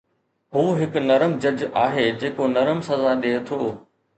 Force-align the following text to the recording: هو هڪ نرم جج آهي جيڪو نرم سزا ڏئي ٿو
هو 0.55 0.61
هڪ 0.79 1.03
نرم 1.09 1.35
جج 1.45 1.61
آهي 1.83 2.07
جيڪو 2.25 2.51
نرم 2.57 2.85
سزا 2.89 3.13
ڏئي 3.27 3.39
ٿو 3.53 3.65